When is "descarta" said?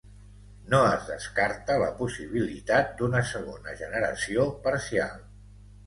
1.09-1.77